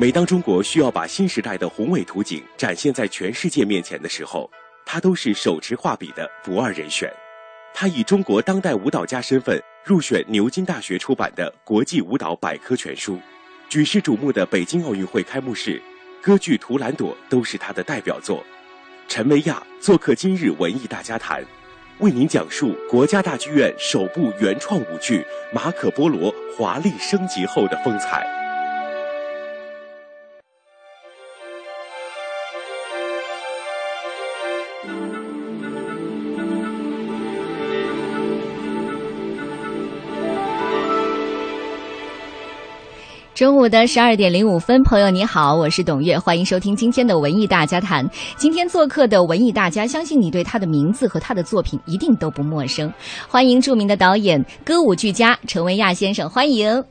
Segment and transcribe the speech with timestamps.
[0.00, 4.50] 每当中国需要把新时代的宏伟图景展现在全世界面前的时候，
[4.86, 7.12] 他都是手持画笔的不二人选。
[7.74, 13.16] 他以中国当代舞蹈家身份入选牛津大学出版的《国际舞蹈百科全书》，
[13.68, 15.78] 举世瞩目的北京奥运会开幕式，
[16.22, 18.42] 歌剧《图兰朵》都是他的代表作。
[19.06, 21.44] 陈维亚做客今日文艺大家谈，
[21.98, 25.18] 为您讲述国家大剧院首部原创舞剧
[25.54, 28.39] 《马可波罗》华丽升级后的风采。
[43.40, 48.06] 中午的十二点零五分，朋友你好，我是董月，欢迎收听今天的文艺大家谈。
[48.36, 52.92] 今天做客的文艺大家，相信你对他的名字和他的作品一定都不陌生。
[53.26, 56.84] 欢迎著名的导演、歌舞剧家陈维亚先生，欢迎。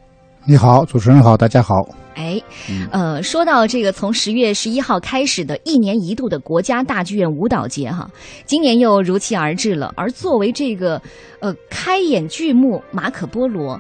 [0.44, 1.76] 你好，主持人好，大家好。
[2.16, 2.42] 哎，
[2.90, 8.10] 呃，说到这个从十月十一号开始的一年一度的国家大剧院舞蹈节哈，
[8.46, 9.94] 今年又如期而至了。
[9.96, 11.00] 而作为这个
[11.42, 13.76] 呃开演剧目《马可波罗》。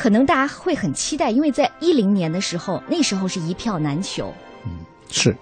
[0.00, 4.32] 可能大家会很期待，因为在一零年的时候，那时候是一票难求。
[4.64, 4.72] 嗯，
[5.10, 5.36] 是，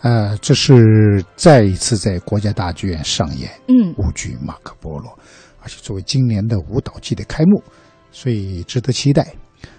[0.00, 5.10] 呃，这是再一次在国家大剧院上演，嗯，舞剧《马可波罗》，
[5.60, 7.60] 而且作为今年的舞蹈季的开幕，
[8.12, 9.34] 所以值得期待。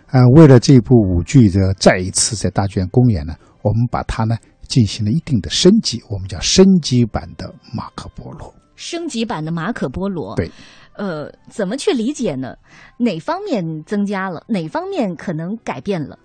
[0.08, 4.36] 啊，为了这部舞剧的再一次在大剧院公演呢，我们把它呢
[4.68, 8.50] 进行了一定的升级，我们叫升级版的《马可波罗》。
[8.76, 10.34] 升级版的《马可波罗》。
[10.36, 10.52] 对。
[10.98, 12.56] 呃，怎么去理解呢？
[12.98, 14.44] 哪方面增加了？
[14.48, 16.18] 哪方面可能改变了？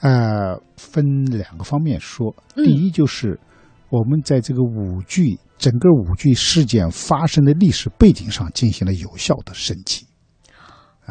[0.00, 2.34] 呃，分两个方面说。
[2.54, 3.40] 第一，就是
[3.88, 10.06] 我们在这个舞剧整个舞剧事件发生的历史背景上进行了有效的升级。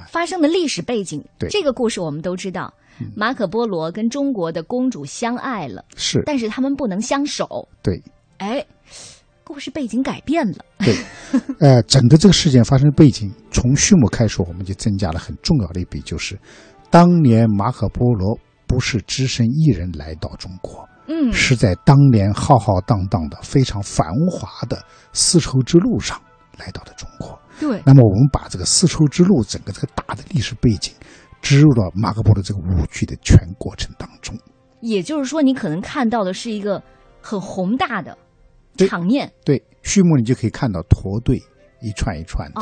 [0.08, 2.72] 发生的历史背景，对这个故事我们都知道，
[3.16, 7.68] 马可波罗跟中国的公主相爱了，是，但是他们不能相守。
[7.82, 8.02] 对，
[8.38, 8.64] 哎。
[9.50, 10.96] 故事背景改变了，对，
[11.60, 16.38] 呃，整个这个事件发生的背景，从序幕开始，我们就增加了很重要的一笔，就是
[16.92, 18.38] 当年马可波罗
[18.68, 24.80] 不是只身一人来到中国，嗯，是在当年浩浩荡荡的、非常繁华的
[25.14, 26.22] 丝绸之路上
[26.60, 27.38] 来到的中国。
[27.60, 30.94] 对，那么我们把这个丝绸之路整个这个大的历史背景
[31.42, 34.38] 植入到马可波罗这个舞剧的全过程当中。
[34.80, 36.82] 也就是说，你可能看到的是一个
[37.20, 38.16] 很宏大的。
[38.88, 41.42] 场面对序幕，你就可以看到驼队
[41.82, 42.62] 一串一串的，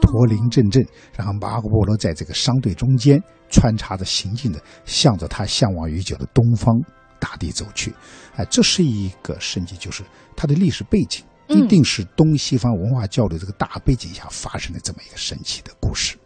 [0.00, 0.84] 驼铃阵阵，
[1.16, 6.74] 然后马可波罗在这个商队中间穿插着行进的，向着他向往已久的东方
[7.20, 7.94] 大地走去。
[8.34, 10.02] 哎，这是一个升级，就是
[10.34, 16.16] 它的历史背景一定是东西方文化交流这个大背景下发生的这么一个神奇的故事。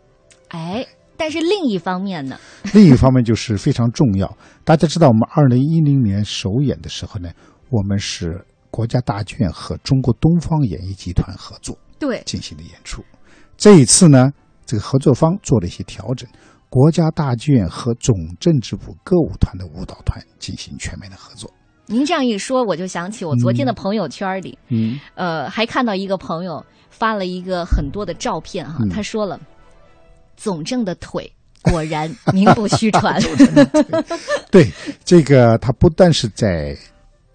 [0.48, 0.86] 哎，
[1.18, 2.38] 但是另一方面呢？
[2.72, 4.34] 另一方面就是非常重要。
[4.64, 7.30] 大家知道，我们二零一零年首演的时候呢，
[7.68, 8.46] 我们是。
[8.70, 13.04] 国家大剧院和中国东方演艺集团合作，对进行的演出。
[13.56, 14.31] 这一次呢，
[14.64, 16.28] 这个合作方做了一些调整，
[16.69, 21.53] 国家大剧院和总政治部歌舞团的舞蹈团进行全面的合作。
[21.86, 29.38] 您这样一说，我就想起我昨天的朋友圈里，嗯，呃，还看到一个朋友发了一个很多的照片哈，他说了，
[30.36, 31.30] 总政的腿
[31.62, 33.20] 果然名不虚传。
[34.50, 34.70] 对，
[35.04, 36.76] 这个他不但是在。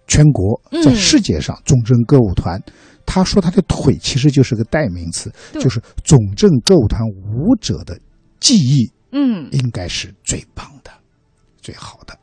[0.08, 2.62] 全国在世界上，总政歌舞团，
[3.06, 8.00] 他说他的腿其实就是个代名词，就是总政歌舞团舞者的
[8.40, 10.92] 技艺，嗯，应该是最棒的、
[11.62, 12.18] 最好的。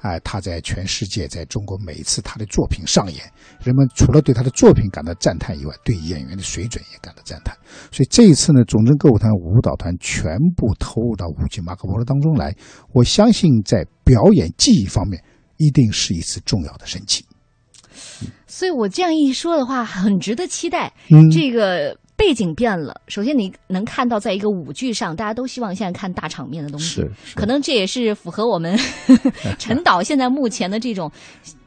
[0.00, 3.22] 哎，他在全世界，在中国每一次他的作品上演，
[3.62, 7.56] 人们除了对他的作品感到赞叹以外，对演员的水准也感到赞叹。
[7.92, 12.52] 所以这一次呢，总政歌舞团舞蹈团全部投入到舞剧《马可波罗》当中来，
[12.92, 15.22] 我相信在表演技艺方面。
[15.62, 17.24] 一定是一次重要的升级，
[18.48, 20.92] 所以我这样一说的话，很值得期待。
[21.30, 28.76] 这个背景变了，首先你能看到，在一个舞剧上，大家都希望现在看大场面的东西，是可能这也是符合我们
[29.56, 31.08] 陈导现在目前的这种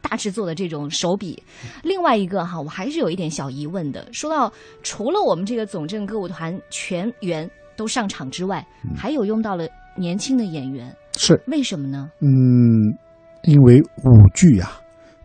[0.02, 1.42] 大制作的这种手笔。
[1.82, 4.06] 另外一个哈，我还是有一点小疑问的。
[4.12, 4.52] 说到
[4.84, 9.66] 除了我们这个总政歌舞团全员都上场之外，还有用到了
[9.98, 12.10] 年轻的演员，是为什么呢？
[12.20, 12.94] 嗯。
[13.46, 14.72] 因为舞剧啊，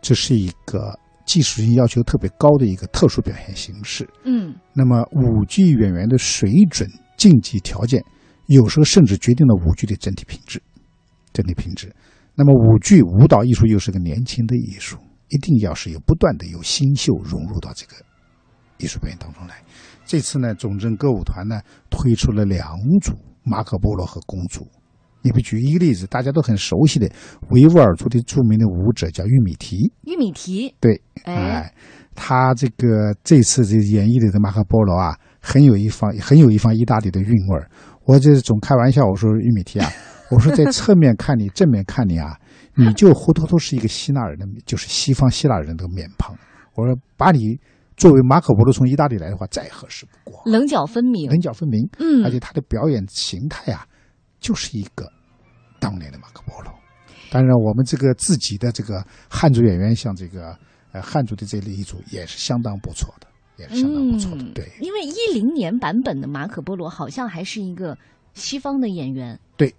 [0.01, 4.09] 这是一个技术性要求特别高的一个特殊表现形式。
[4.25, 8.05] 嗯，那么舞剧演员的水准、竞技条件，
[8.47, 10.63] 有时候甚至决定了舞剧的整体品质。
[11.33, 11.95] 整体品质。
[12.35, 17.95] 那么舞剧舞蹈艺术又是个年轻的艺术，一定要是有不断的有新秀融入到这个
[18.79, 19.63] 艺术表演当中来。
[20.05, 23.13] 这次呢，总政歌舞团呢推出了两组
[23.45, 24.63] 《马可波罗和公主》
[25.23, 27.11] 你比举一个例子，大家都很熟悉的
[27.51, 29.93] 维吾尔族的著名的舞者叫玉米提。
[30.05, 31.75] 玉米提，对，哎，哎，
[32.15, 37.71] 他这个这次这演绎的这马可波罗啊，很有一方很有一方意大利的韵味儿。
[38.05, 39.89] 我这总开玩笑，我说玉米提啊，
[40.31, 42.37] 我说在侧面看你， 正面看你啊，
[42.75, 46.37] 你就活脱脱是一个希腊人的，就是西方希腊人的面庞。
[46.75, 47.59] 我说把你
[47.97, 51.87] 作为马可波罗从意大利来的话，再合适不过，棱角分明，棱角分明。
[51.99, 53.85] 嗯，而且他的表演形态啊，
[54.41, 55.11] 就是一个
[55.79, 56.73] 当年的马可波罗。
[57.31, 60.57] 当然，我们这个自己的这个汉族演员，像这个
[60.91, 63.27] 呃汉族的这一组也是相当不错的，
[63.57, 64.43] 也是相当不错的。
[64.43, 67.97] 嗯对，因为一零年版本的马可波罗好像还是一个
[68.35, 69.73] 西方的演员，对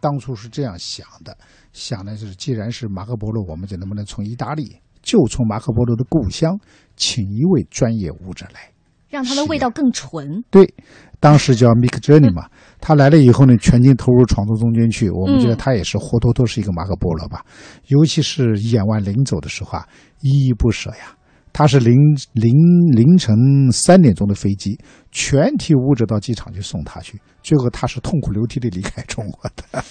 [0.00, 1.36] 当初是这样想的，
[1.74, 6.58] 想的是既然是马可波罗，我们就能不能从意大利，就从马可波罗的故乡，
[6.96, 8.72] 请一位专业舞者来。
[9.08, 10.42] 让他的味道更纯。
[10.50, 10.74] 对，
[11.20, 12.50] 当时叫 Mick Journey 嘛，
[12.86, 15.10] 他来了以后呢，全劲投入创作中间去。
[15.10, 17.44] 我们觉得嗯他也是活脱脱是一个马可波罗吧，
[17.88, 19.84] 尤其是演完临走的时候啊，
[20.20, 21.12] 依依不舍呀。
[21.52, 21.96] 他是凌
[22.32, 22.54] 凌
[22.92, 23.34] 凌晨
[23.72, 24.78] 三点钟的飞机，
[25.10, 29.84] 全体舞者到机场去送他去，最后他是痛哭流涕的离开中国的。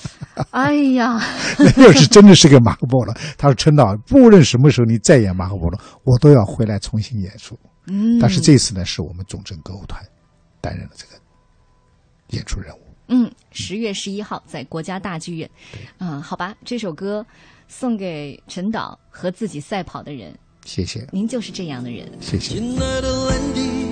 [0.52, 1.20] 哎呀，
[1.76, 3.14] 那是真的是个马可波罗。
[3.38, 7.60] 他说：“陈导，不论什么时候你再演马可波罗，我都要回来重新演出。”
[7.92, 10.02] 嗯，但是这次呢，是我们总政歌舞团
[10.62, 11.14] 担任了这个
[12.30, 12.85] 演出任务。
[13.08, 15.50] 嗯，十月十一号在国家大剧院。
[16.00, 17.26] 嗯，好吧，这首歌
[17.68, 20.34] 送给陈导和自己赛跑的人，
[20.66, 22.10] 谢谢，您就是这样的人。
[22.20, 22.56] 谢谢。
[22.56, 23.86] 亲爱的 Landy，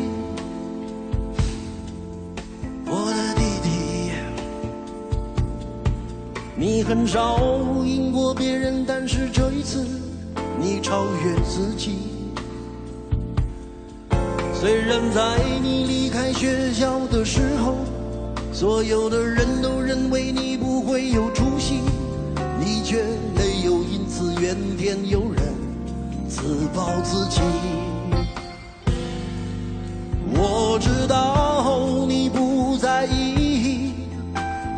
[2.86, 4.12] 我的弟弟，
[6.56, 7.38] 你很少
[7.84, 9.86] 赢过别人，但是这一次
[10.60, 11.98] 你超越自己。
[14.54, 17.76] 虽然在你离开学校的时候，
[18.54, 21.82] 所有的人都认为你不会有出息，
[22.60, 23.04] 你却
[23.36, 25.44] 没有因此怨天尤人。
[26.30, 27.42] 自暴自弃。
[30.36, 33.92] 我知道你不在意，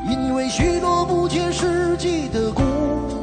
[0.09, 2.63] 因为许多不切实际的鼓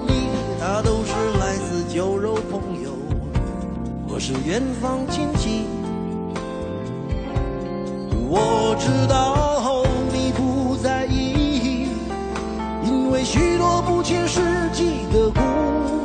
[0.06, 0.12] 励，
[0.60, 2.90] 它都是来自酒肉朋友
[4.06, 5.62] 或是远方亲戚。
[8.28, 9.51] 我知道
[13.24, 14.40] 许多不切实
[14.72, 15.40] 际的鼓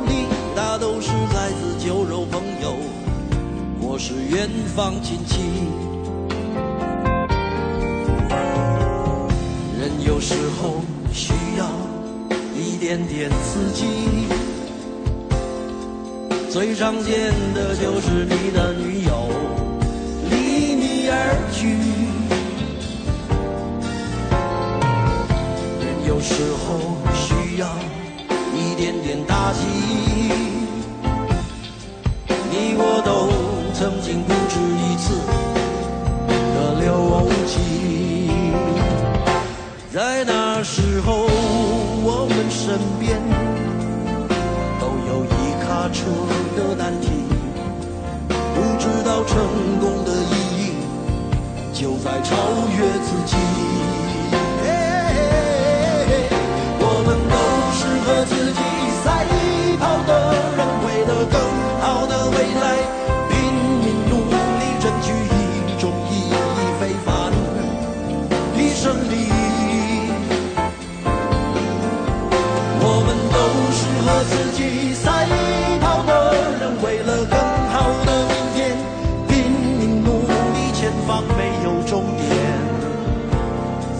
[0.06, 2.76] 励，那都是来自酒肉朋友
[3.80, 5.40] 或是远方亲戚。
[9.78, 10.82] 人有时候
[11.12, 11.66] 需要
[12.56, 13.84] 一点点刺激，
[16.50, 19.28] 最常见的就是你的女友
[20.30, 21.76] 离你而去。
[26.18, 27.68] 有时候需要
[28.52, 29.60] 一点点打击，
[32.50, 33.30] 你我都
[33.72, 35.14] 曾经不止一次
[36.56, 38.32] 的流涕。
[39.94, 41.28] 在那时候，
[42.02, 43.22] 我们身边
[44.80, 46.02] 都有一卡车
[46.56, 47.06] 的难题，
[48.56, 49.38] 不知道成
[49.78, 50.72] 功的意义
[51.72, 52.34] 就在超
[52.76, 53.67] 越自己。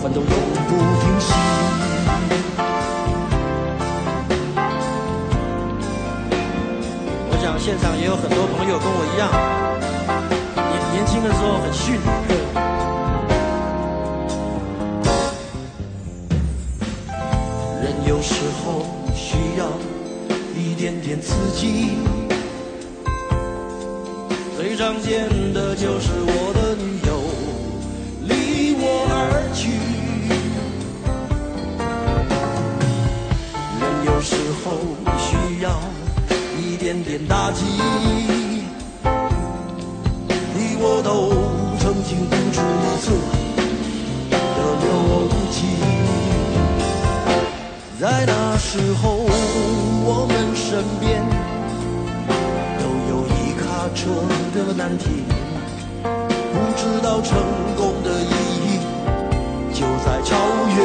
[0.09, 0.31] 奋斗永
[0.69, 1.35] 不停息。
[7.31, 9.29] 我想现场也有很多朋友跟我一样，
[10.57, 12.01] 年年轻的时候很逊。
[17.83, 18.35] 人有时
[18.65, 19.67] 候需要
[20.57, 21.99] 一点点刺激，
[24.57, 27.21] 最常见的就是我的女友
[28.25, 29.78] 离我而去。
[37.29, 37.63] 打击，
[40.55, 41.29] 你我都
[41.79, 43.11] 曾经不止一次
[44.31, 44.89] 的流
[45.53, 45.57] 涕。
[48.01, 49.29] 在那时候，
[50.07, 51.23] 我们身边
[52.81, 53.63] 都有一卡
[53.95, 54.09] 车
[54.55, 55.05] 的难题，
[56.03, 57.37] 不知道成
[57.77, 58.33] 功的意
[58.65, 58.81] 义
[59.75, 60.35] 就在超
[60.75, 60.81] 越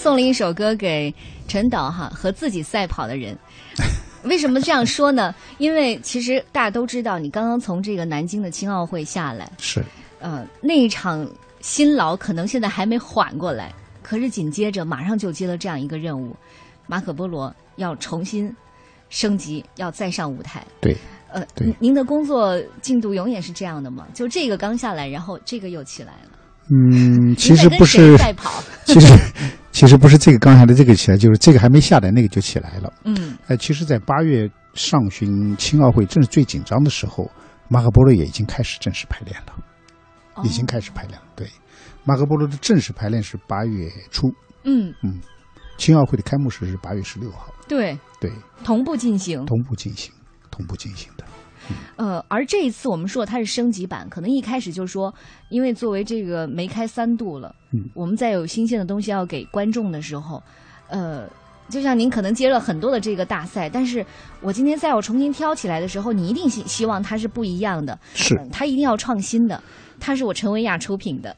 [0.00, 1.14] 送了一首歌给
[1.46, 3.36] 陈导哈，和自己赛跑的人。
[4.24, 5.34] 为什么这样说呢？
[5.58, 9.84] 因为其实大家都知道，你刚刚从这个南京的青奥会下来，是
[10.18, 11.28] 呃，那一场
[11.60, 16.34] 辛劳可能现在还没缓过来，可是紧接着马上就接了这样一个任务，
[16.86, 18.50] 马可波罗要重新
[19.10, 20.66] 升级，要再上舞台。
[20.80, 20.96] 对，
[21.30, 24.06] 呃，对您您的工作进度永远是这样的吗？
[24.14, 26.30] 就这个刚下来，然后这个又起来了。
[26.70, 28.62] 嗯，其实不是，赛跑？
[28.86, 29.12] 其实
[29.80, 32.92] 其实不是这个刚才的这个起来，就是这个还没下来，那个就起来了。
[33.04, 33.34] 嗯。
[33.46, 37.30] 呃，其实，在八月上旬青奥会正是最紧张的时候，
[37.66, 41.24] 马可波罗也已经开始正式排练了，已经开始排练了。
[41.34, 41.48] 对，
[42.04, 44.30] 马可波罗的正式排练是八月初，
[44.64, 44.92] 嗯，
[45.78, 48.30] 青奥会的开幕式是八月十六号，对，对，
[48.62, 49.46] 同步进行。
[49.46, 50.12] 同步进行，
[50.50, 51.24] 同步进行的。
[51.96, 55.12] 呃，而这一次我们说它是升级版，可能一开始就说，
[55.48, 60.42] 因为作为这个梅开三度了，嗯，我们在有新鲜的东西要给观众的时候，
[60.88, 61.28] 呃，
[61.68, 64.04] 就像您可能接了很多的这个大赛，但是
[64.40, 69.62] 我今天在我重新挑起来的时候，你一定希希望它是不一样的，是，嗯它一定要创新的，
[70.00, 71.36] 它是我陈维亚出品的，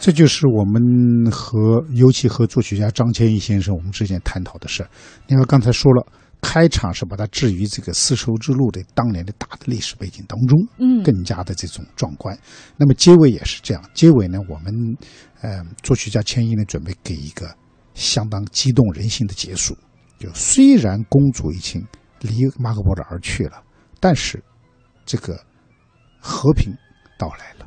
[0.00, 4.88] 这就是我们和尤其和作曲家张千一先生我们之间探讨的事儿。
[5.26, 6.06] 因为刚才说了，
[6.44, 12.38] 开场是把它置于这个丝绸之路的当年的大的历史背景当中，嗯更加的这种壮观。
[12.76, 14.72] 那么结尾也是这样，结尾呢，我们
[15.40, 17.52] 呃作曲家千一呢准备给一个
[17.94, 19.74] 相当激动人心的结束。
[20.18, 21.84] 就虽然公主已经
[22.20, 23.62] 离马可波罗而去了，
[23.98, 24.42] 但是
[25.04, 25.42] 这个
[26.20, 26.72] 和平
[27.18, 27.66] 到来了，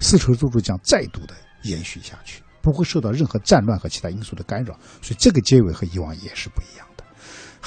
[0.00, 4.78] 丝绸之路将再度的延续下去，不会受到任何战乱和其他因素的干扰。
[5.00, 6.85] 所以这个结尾和以往也是不一样的。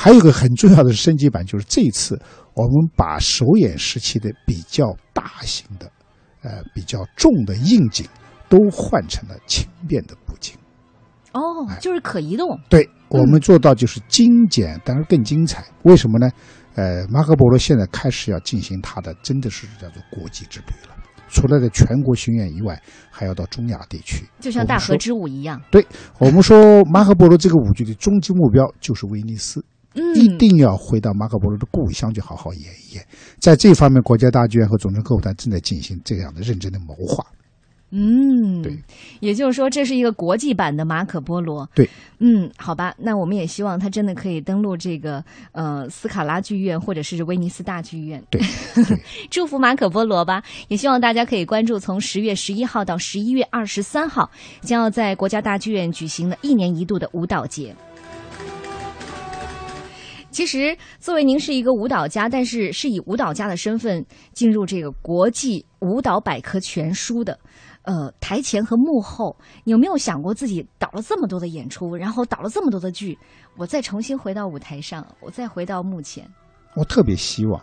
[0.01, 2.18] 还有一个很重要的升级版，就是这一次
[2.53, 5.91] 我们把首演时期的比较大型的、
[6.41, 8.08] 呃比较重的硬景
[8.48, 10.56] 都换成了轻便的布景。
[11.34, 15.65] 哦，就是可移动，对我们做到就是精简，当然更精彩。
[15.84, 16.32] 为什么呢？
[16.75, 20.96] 呃，马可波罗现在开始要进行他的真的是叫做国际之旅了。
[21.27, 24.25] 除了在全国巡演以外，还要到中亚地区。
[24.39, 25.86] 就像大河之舞一样，对
[26.20, 29.63] 我们说马可波罗这个舞剧的终极目标就是威尼斯，
[29.96, 33.03] 嗯，一定要回到马可波罗的故乡去好好演一演。
[33.39, 37.25] 在这方面，国家大剧院和总政歌舞团正在进行这样的认真的谋划。
[37.91, 38.77] 嗯，对，
[39.19, 41.67] 也就是说，这是一个国际版的马可波罗。
[41.74, 48.24] 对，嗯，好吧，那我们也希望他真的可以登陆这个呃斯卡拉剧院或者是威尼斯大剧院。
[48.29, 48.39] 对，
[48.86, 50.43] 对，祝福马可波罗吧！
[50.67, 54.29] 也希望大家可以关注从十月十一号到十一月二十三号
[54.62, 57.75] 将要在国家大剧院举行的一年一度的舞蹈节。
[60.32, 67.38] 其实，作为您是一个舞蹈家，但是是以舞蹈家的身份进入这个国际舞蹈百科全书的，
[67.84, 73.18] 呃，台前和幕后，你有没有想过自己导了这么多的演出，然后导了这么多的剧，
[73.58, 76.28] 我再重新回到舞台上，我再回到幕前？
[76.76, 77.60] 我特别希望，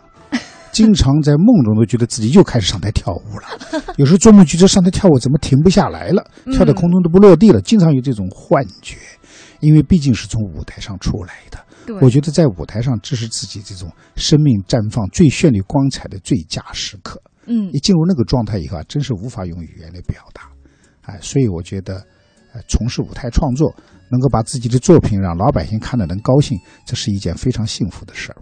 [0.73, 3.83] 经常在梦中都觉得自己又开始上台跳舞了。
[3.95, 8.97] 有时候做梦觉得上台跳舞怎么停不下来了，跳在空中都不落地了，经常有这种幻觉。
[9.59, 11.56] 因为毕竟是从舞台上出来的，对
[12.01, 17.21] 我觉得在舞台上，这是自己这种生命绽放最绚丽光彩的最佳时刻。
[17.49, 20.49] 嗯一进入那个状态以后啊，真是无法用语言来表达，
[21.03, 21.95] 哎，所以我觉得，
[22.53, 23.73] 呃，从事舞台创作，
[24.11, 28.37] 能够把自己的作品让老百姓看得能高兴，这是一件非常幸福的事儿。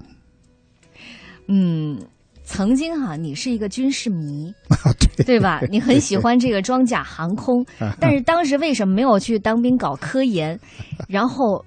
[1.47, 2.01] 嗯，
[2.43, 4.51] 曾经哈、你是一个军事迷，
[4.83, 5.61] 啊，对对吧？
[5.69, 7.63] 你很喜欢这个装甲航空，
[8.01, 10.59] 但是当时为什么没有去当兵搞科研，
[11.07, 11.63] 然后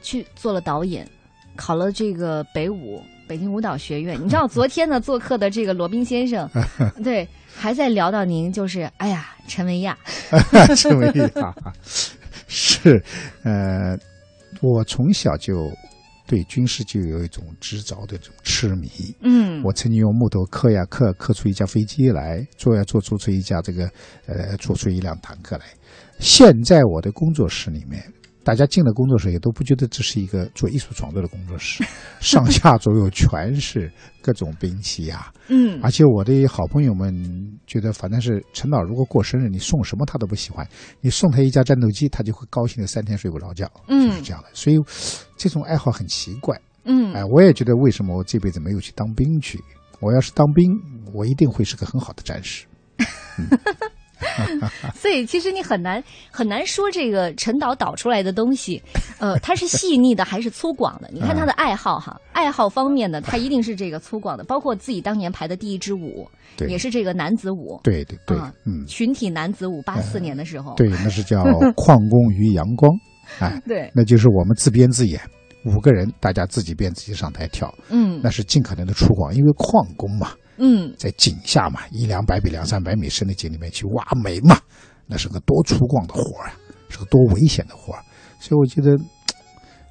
[0.00, 1.08] 去做了导演，
[1.56, 4.18] 考了这个北舞北京舞蹈学院？
[4.22, 6.48] 你知道昨天呢 做客的这个罗宾先生，
[7.02, 9.96] 对，还在聊到您，就是哎呀，陈维亚，
[10.76, 11.72] 这么一哈哈，
[12.46, 13.02] 是，
[13.42, 13.96] 呃，
[14.62, 15.70] 我从小就
[16.26, 18.88] 对军事就有一种执着的这种痴迷。
[19.20, 23.90] 嗯，我曾经用木头刻呀刻，刻出一架飞机来，做呀做做出一架这个，
[24.26, 25.64] 呃，做出一辆坦克来。
[26.18, 28.02] 现在我的工作室里面，
[28.48, 31.84] 大家进了工作室也都不觉得这是一个做艺术创作的工作室，
[32.18, 37.12] 上下左右全是各种兵器呀、嗯而且我的好朋友们
[37.66, 40.66] 觉得，反正是陈导如果过生日，你送什么他都不喜欢，
[41.02, 44.48] 你送他一架战斗机，他就会高兴的三天睡不着觉，嗯就是这样的。
[44.54, 44.78] 所以
[45.36, 46.58] 这种爱好很奇怪。
[46.84, 49.62] 嗯哎，我也觉得为什么我这辈子没有去当兵去？
[50.00, 50.72] 我要是当兵，
[51.12, 52.64] 我一定会是个很好的战士。
[54.94, 58.82] 所以其实你很难很难说这个陈导导出来的东西，
[59.18, 61.08] 呃，它是细腻的还是粗犷的？
[61.12, 64.44] 你看他的爱好哈， 爱好方面呢，他一定是这个粗犷的。
[64.44, 66.68] 包括自己当年排的第一支舞，对。
[66.68, 71.42] 也是这个男子舞，对对对啊，嗯，群体男子舞，八四年的时候，对，那是叫
[71.76, 72.90] 旷工于阳光，
[73.38, 75.20] 哎，对，那就是我们自编自演，
[75.64, 78.20] 五个人大家自己编自己上台跳，嗯。
[78.22, 84.60] 那是尽可能的粗犷，因为矿工嘛，嗯，在井下嘛，一两百米、两三百米深的井里面去挖煤嘛，
[85.06, 86.54] 那是个多粗犷的活儿啊，
[86.88, 88.02] 是个多危险的活儿。
[88.40, 88.96] 所以我觉得，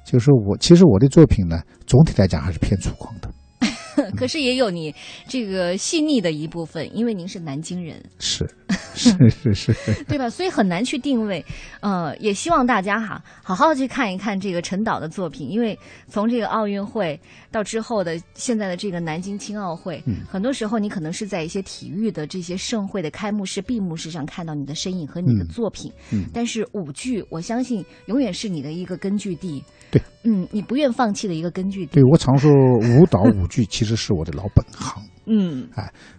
[0.06, 4.94] 就是我其实我的作品呢，总体来讲还是偏粗犷的， 可是也有你
[5.26, 8.48] 这个细腻的一部分，因为您是南京人，是
[8.94, 10.28] 是是是，对吧？
[10.28, 11.44] 所以很难去定位。
[11.80, 17.18] 呃，也希望大家哈好好去看一看这个陈导的作品，因为从这个奥运会
[17.50, 25.90] 到之后的现在的这个南京青奥会，嗯很多时候你可能是在一些体育的这些盛会的开幕式、闭幕式上看到你的身影和你的嗯作品。
[26.12, 29.64] 嗯但是舞剧，我相信永远是你的一个根据地。
[29.90, 31.92] 对，嗯，你不愿放弃的一个根据地。
[31.92, 35.02] 对我常说，舞蹈舞剧其实是我的老本行。
[35.28, 35.68] 嗯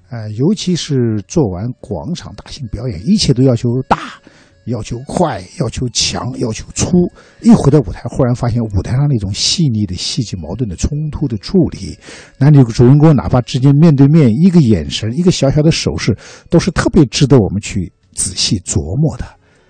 [0.10, 3.98] 呃，尤其是做完广场大型表演，一切都要求大，
[4.66, 6.98] 要求快，要求强，要求粗。
[7.42, 11.98] 一回到舞台，忽然发现舞台上那种细腻的戏剧矛盾的冲突的处理，
[12.40, 16.18] 男女主人公哪怕之间面对面，一个眼神，一个小小的手势，
[16.50, 19.26] 都是特别值得我们去仔细琢磨的。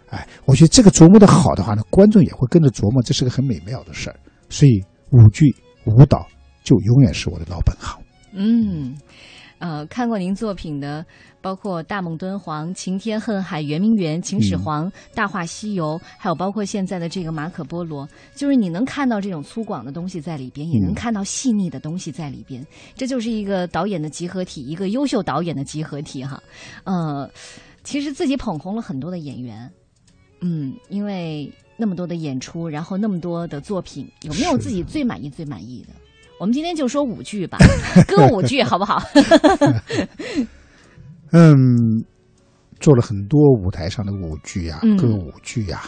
[0.10, 4.16] 哎，我觉得这个琢磨的好的话呢，观众也会跟着琢磨，这是个很美妙的事儿。
[4.50, 5.54] 所以舞剧、
[5.86, 6.26] 舞蹈
[6.64, 8.02] 就永远是我的老本行。
[8.32, 8.96] 嗯，
[9.60, 11.06] 呃，看过您作品的，
[11.42, 26.42] 包括《大梦敦煌》《晴天恨海》《圆明园》《秦始皇》嗯大话西游》，还有包括现在的这个《马可波罗》，就是你能看到这种粗犷的东西在里边，也能嗯看到细腻的东西在里边，这就是一个导演的集合体，一个优秀导演的集合体哈。
[26.86, 27.30] 呃，
[27.84, 29.70] 其实自己捧红了很多的演员，
[30.40, 35.94] 嗯，因为那么多的演出，然后那么多的作品，有没有自己最满意、最满意的？
[36.40, 37.58] 我们今天就说舞剧吧，
[38.08, 39.04] 歌舞剧好不好？
[41.32, 41.54] 嗯，
[42.80, 45.84] 做了很多舞台上的舞剧呀、嗯歌舞剧呀、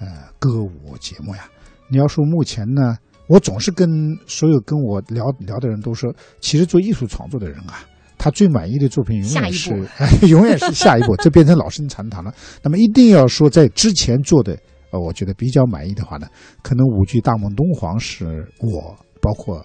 [0.00, 1.44] 呃，歌舞节目呀。
[1.88, 2.96] 你要说目前呢，
[3.28, 3.86] 我总是跟
[4.26, 7.84] 所有跟我聊聊的人都说，其实做艺术创作的人啊，
[8.16, 12.32] 他最满意的作品永远是，哎， 永远是下一步，这变成老生常谈了。
[12.62, 14.58] 那么一定要说在之前做的，
[14.90, 16.26] 呃，我觉得比较满意的话呢，
[16.62, 19.64] 可能舞剧《大梦敦煌》是我，包括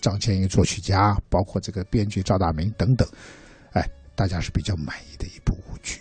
[0.00, 3.08] 张千一作曲家，包括这个编剧赵大明等等，
[3.72, 6.00] 哎，大家是比较满意的一部舞剧。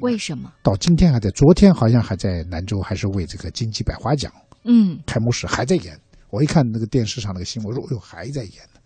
[0.00, 0.52] 为什么？
[0.62, 4.32] 到今天还在，昨天好像还在兰州，还是为这个金鸡百花奖
[4.64, 5.98] 嗯开幕式还在演。
[6.30, 8.80] 我一看那个电视上那个新闻，我说：“哎呦，还在演呢。”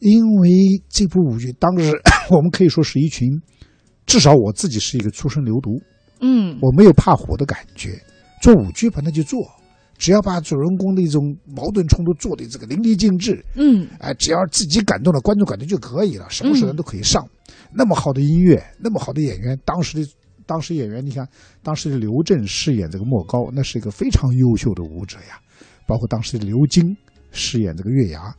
[0.00, 0.50] 因为
[0.88, 1.92] 这部舞剧当时
[2.30, 3.40] 我们可以说是一群，
[4.04, 5.80] 至少我自己是一个初生牛犊，
[6.20, 8.02] 嗯我没有怕火的感觉。
[8.42, 9.40] 做舞剧吧，那就做，
[9.98, 17.26] 只要把主人公的一种矛盾冲突做的这个淋漓尽致，嗯哎，只要自己感动了，观众感动就可以了，什么时候都可以上。
[17.72, 20.08] 那么好的音乐，那么好的演员，当时的
[20.46, 21.28] 当时演员，你看
[21.62, 25.40] 当时的刘震饰演这个莫高，那是一个非常优秀的舞者呀。
[25.86, 26.96] 包括当时的刘晶
[27.32, 28.34] 饰演这个月牙，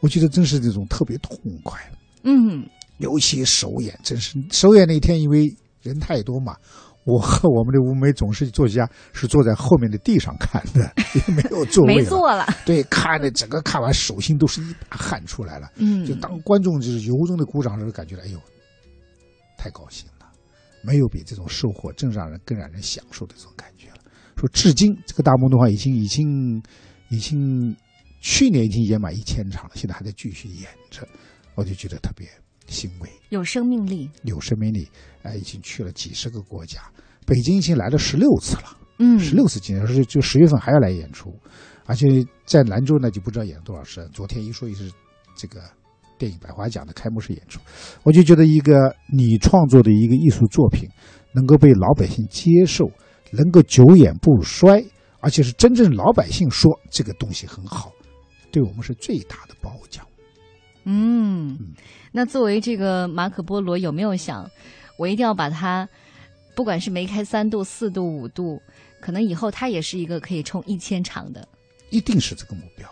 [0.00, 1.78] 我觉得真是这种特别痛快。
[2.24, 2.64] 嗯
[2.98, 6.56] 尤其首演，真是首演那天，因为人太多嘛，
[7.04, 10.92] 我和我们的吴梅总是作曲家是坐在后面的地上看的，
[11.26, 12.00] 也没有座位了。
[12.00, 12.46] 没坐了。
[12.64, 15.68] 对，看的整个看完，手心都是一把汗出来了。
[15.76, 18.38] 嗯，就当观众就是由衷的鼓掌的时候，感觉到哎呦，
[19.58, 20.26] 太高兴了，
[20.82, 23.96] 没有比这种收获更让人更让人享受的这种感觉了。
[24.36, 26.62] 说至今这个大梦的话，已经已经
[27.10, 27.76] 已经
[28.20, 31.06] 去年已经演满一千场了，现在还在继续演着，
[31.56, 32.28] 我就觉得特别
[32.72, 34.10] 欣慰，有生命力。
[34.24, 34.88] 有生命力。
[35.22, 36.80] 哎，已经去了几十个国家，
[37.24, 38.76] 北京已经来了十六次了。
[38.98, 41.32] 嗯，十六次今年是就十月份还要来演出，
[41.86, 42.06] 而且
[42.44, 44.08] 在兰州呢就不知道演了多少次。
[44.12, 44.90] 昨天一说也是
[45.36, 45.60] 这个
[46.18, 47.60] 电影百花奖的开幕式演出，
[48.02, 50.88] 我就觉得一个你创作的一个艺术作品
[51.32, 52.90] 能够被老百姓接受，
[53.30, 54.84] 能够久演不衰，
[55.20, 57.92] 而且是真正老百姓说这个东西很好，
[58.50, 60.04] 对我们是最大的褒奖。
[60.84, 61.74] 嗯嗯，
[62.10, 64.50] 那作为这个马可波罗，有没有想，
[64.98, 65.88] 我一定要把它，
[66.54, 68.60] 不管是梅开三度、四度、五度，
[69.00, 71.46] 可能以后它也是一个可以冲一千场的。
[71.90, 72.88] 一定是这个目标。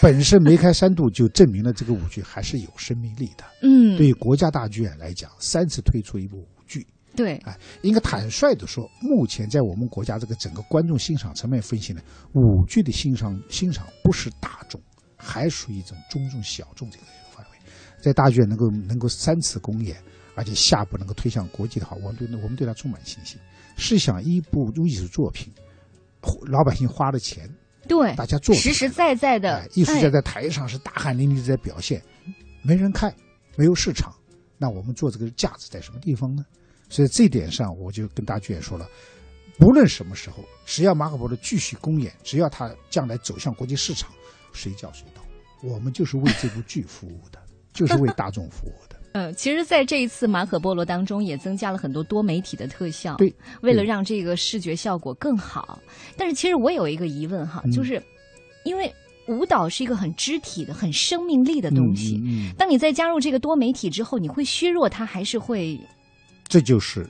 [0.00, 3.44] 本身梅开三度就证明了这个舞剧还是有生命力的。
[3.62, 12.02] 嗯，对于国家大剧院来讲，三次推出一部舞剧，对，哎，应该坦率的说，目前在我们国家这个整个观众欣赏层面分析呢，
[12.34, 14.78] 舞剧的欣赏欣赏不是大众，
[15.16, 17.04] 还属于一种中众小众这个。
[18.04, 19.96] 在大剧院能够能够三次公演，
[20.34, 23.38] 而且下步能够推向国际的话，我们对我们对他充满信心。
[23.78, 25.50] 试想，一部艺术作品，
[26.46, 27.48] 老百姓花了钱，
[27.88, 32.02] 对，大家做实实在在的哎，艺术家在台上是大汗淋漓的在表现，
[32.60, 33.12] 没人看，
[33.56, 34.14] 没有市场，
[34.58, 36.44] 那我们做这个价值在什么地方呢？
[36.90, 38.86] 所以这点上，我就跟大剧院说了，
[39.58, 44.12] 不论什么时候，只要马可波罗继续公演，只要他将来走向国际市场，
[44.52, 45.22] 随叫随到，
[45.62, 47.40] 我们就是为这部剧服务的，
[47.74, 48.96] 就是为大众服务的。
[49.12, 55.78] 嗯， 其实，在这一次马可波罗当中，也增加了很多多媒体的特效，对，为了让这个视觉效果更好。
[56.16, 58.02] 但是，其实我有一个疑问哈，嗯就是
[58.64, 58.92] 因为
[59.28, 65.78] 舞蹈是一个很肢体的、很生命力的东西，嗯嗯嗯当你在加入这个多媒体之后，你会削弱它，还是会
[66.48, 67.08] 这就是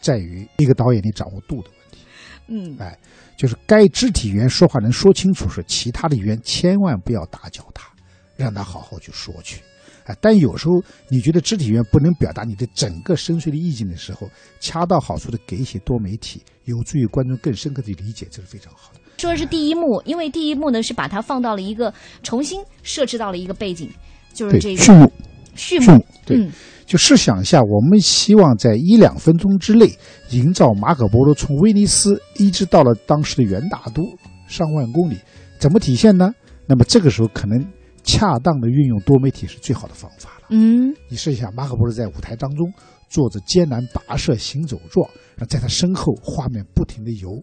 [0.00, 1.98] 在于一个导演你掌握度的问题。
[2.46, 2.96] 嗯哎，
[3.36, 7.90] 就是该肢体语言说话能说清楚时，其他的语言千万不要打搅他，
[8.36, 9.60] 让他好好去说去。
[10.04, 14.28] 哎，但有时候你觉得肢体语言不能表达你的整个深邃的意境的时候，
[14.60, 19.00] 恰到好处的给一些多媒体，有助于观众更深刻的理解，这是非常好的。
[19.16, 23.88] 说的是第一幕，因为第一幕呢是把它放到了一个重新设置到了一个背景，
[24.32, 25.12] 就是，这个序幕，
[25.54, 26.52] 序序幕，对，嗯
[26.84, 29.90] 就试想一下，我们希望在一两分钟之内
[30.30, 34.02] 营造马可波罗从威尼斯一直到了当时的元大都
[34.46, 35.16] 上万公里，
[35.58, 36.30] 怎么体现呢？
[36.66, 37.58] 那么这个时候可能
[38.04, 40.46] 恰当的运用多媒体是最好的方法了。
[40.50, 42.72] 嗯你试一下，马可波罗在舞台当中
[43.08, 47.42] 做着艰难跋涉行走状，然后在他身后画面不停的游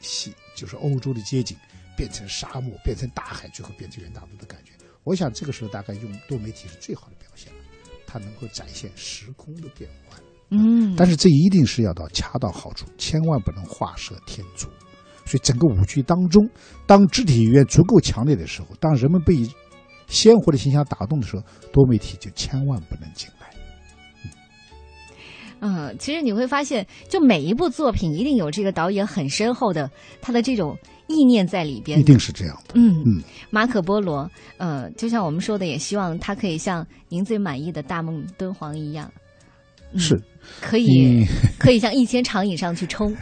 [0.00, 1.56] 西就是欧洲的街景
[1.96, 4.72] 变成沙漠，变成大海，最后变成元大陆的感觉。
[5.04, 7.58] 我想这个时候大概用多媒体是最好的表现了，
[8.06, 10.18] 它能够展现时空的变换。
[10.50, 14.68] 嗯，但是这一定是要到恰到好处，千万不能画蛇添足。
[15.24, 16.48] 所以整个舞剧当中，
[16.86, 19.34] 当肢体语言足够强烈的时候，当人们被
[20.06, 21.42] 鲜活的形象打动的时候，
[21.72, 23.46] 多媒体就千万不能进来。
[25.60, 29.90] 嗯，其实你会发现，就每一部作品一定有这个导演很深厚的
[30.20, 30.76] 他的这种
[31.08, 32.02] 意念在里边一。
[32.02, 32.74] 定是这样的。
[32.74, 39.10] 嗯嗯，马可波罗，呃，就像我们说的，也希望他可以像您最满意的大梦敦煌一样，
[39.92, 40.20] 嗯是，
[40.60, 40.86] 可以
[41.22, 41.26] 嗯，
[41.58, 43.16] 可以向一千长以上去冲。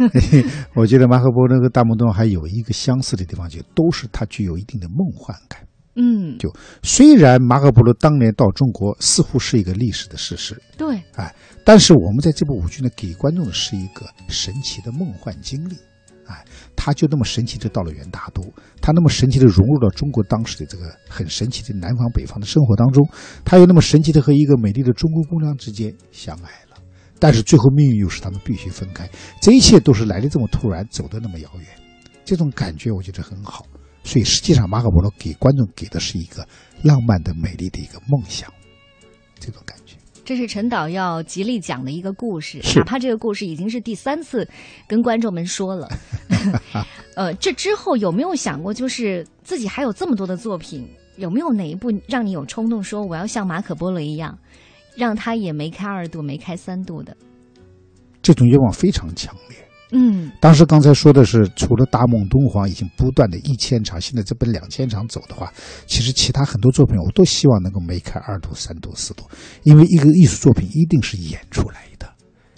[0.76, 5.58] 我觉得马可波罗和大梦敦煌还有一个相似的地方，就都是它具有一定的梦幻感。
[5.94, 6.50] 嗯，就
[6.82, 15.76] 虽然马可波罗当年到中国似乎是一个历史的事实，对，哎但是我们在这部舞剧呢，给观众的是一个神奇的梦幻经历。
[16.24, 16.44] 哎，
[16.76, 18.42] 他就那么神奇的到了元大都，
[18.80, 23.06] 他那么神奇的融入到中国当时的这个很神奇的南方北方的生活当中，
[23.44, 26.78] 他又那么神奇的和一个美丽的中国姑娘之间相爱了。
[27.18, 29.10] 但是最后命运又使他们必须分开，
[29.42, 31.66] 这一切都是来的这么突然，走的那么遥远，
[32.24, 33.66] 这种感觉我觉得很好。
[34.04, 36.46] 所以实际上，马可波罗给观众给的是一个
[36.82, 38.52] 浪漫的、美丽的一个梦想，
[39.38, 39.96] 这种感觉。
[40.24, 44.48] 这是陈导要极力讲的一个故事，哪怕这个故事已经是第三次
[44.86, 45.88] 跟观众们说了。
[47.16, 54.38] 呃，这之后有没有想过，就是自己还有这么多的作品，有没有哪一部让你有冲动说我要像马可波罗一样，
[54.96, 57.16] 让他也没开二度，没开三度的？
[58.22, 59.58] 这种愿望非常强烈。
[59.92, 65.52] 嗯当时刚才说的是，除了大梦敦煌已经不断的一千场，现在这奔两千场走的话，
[65.86, 69.24] 其实其他很多作品我都希望能够梅开二度、三度、四度，
[69.64, 72.10] 因为一个艺术作品一定是演出来的，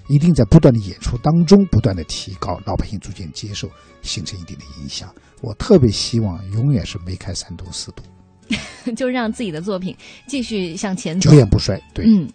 [0.08, 3.68] 一定在不断的演出当中不断的提高，老百姓逐渐接受，
[4.02, 5.12] 形成一定的影响。
[5.42, 8.02] 我特别希望永远是梅开三度、四度，
[8.96, 9.94] 就让自己的作品
[10.26, 11.36] 继续向前走久。
[11.36, 11.78] 远不衰。
[11.92, 12.28] 对，嗯嗯，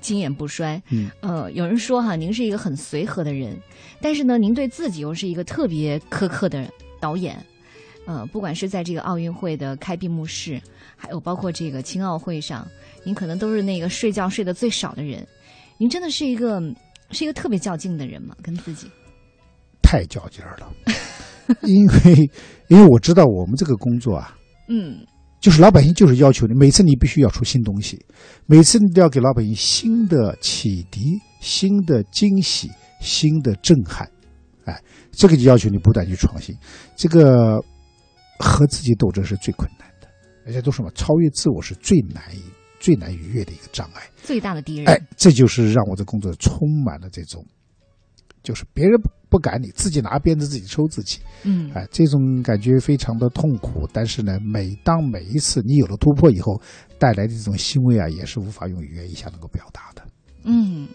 [0.00, 0.80] 经验不衰。
[0.90, 3.56] 嗯，呃，有人说哈，您是一个很随和的人，
[4.00, 6.68] 但是呢，您对自己又是一个特别苛刻的
[7.00, 7.44] 导演。
[8.06, 10.58] 呃，不管是在这个奥运会的开闭幕式，
[10.96, 12.66] 还有包括这个青奥会上，
[13.04, 15.26] 您可能都是那个睡觉睡得最少的人。
[15.76, 16.58] 您真的是一个
[17.10, 18.34] 是一个特别较劲的人吗？
[18.42, 18.90] 跟自己？
[19.82, 20.72] 太较劲儿了，
[21.64, 22.30] 因为
[22.68, 24.36] 因为我知道我们这个工作啊，
[24.68, 24.98] 嗯
[25.40, 27.98] 就是老百姓就是要求你，每次你必须要出新东西，
[28.46, 32.68] 每次你都要给老百姓新的启迪、新的惊喜、
[33.00, 34.10] 新的震撼，
[34.64, 36.54] 哎，这个就要求你不断去创新。
[36.96, 37.56] 这个
[38.38, 40.08] 和自己斗争是最困难的，
[40.44, 42.42] 而且都说嘛，超越自我是最难以
[42.80, 44.02] 最难逾越的一个障碍。
[44.22, 44.86] 最大的敌人。
[44.86, 47.44] 哎，这就是让我的工作充满了这种，
[48.42, 51.20] 就是别人不不赶你，自己拿鞭子自己抽自己。
[51.44, 56.60] 嗯哎，这种感觉非常的痛苦，但是呢，每当每一次你有了突破以后，
[56.98, 60.02] 带来的这种欣慰啊，也是无法用语言一下能够表达的。
[60.44, 60.88] 嗯，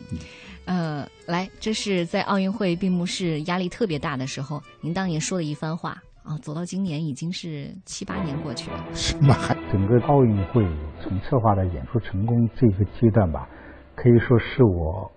[0.65, 5.91] 呃，来，这是在奥运会闭幕式压力特别大的时候，您当年说的一番话
[6.23, 6.37] 啊。
[6.41, 8.83] 走到今年已经是七八年过去了。
[8.93, 9.35] 是吗？
[9.35, 10.63] 还整个奥运会
[11.03, 13.47] 从策划到演出成功这个阶段吧，
[13.95, 15.11] 可以说是我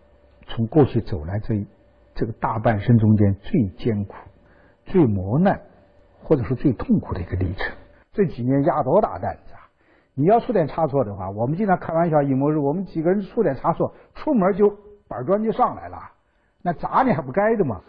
[0.48, 1.54] 从过去走来这
[2.16, 4.14] 这个大半生中间最艰苦、
[4.86, 5.60] 最磨难，
[6.22, 7.76] 或者说最痛苦的一个历程。
[8.12, 9.68] 这几年压多大担子啊！
[10.14, 14.70] 你要出点差错的话，我们经常开玩笑，一模日我们几个人出点差错，出门就
[15.06, 15.98] 板砖就上来了，
[16.62, 17.82] 那砸你还不该的吗？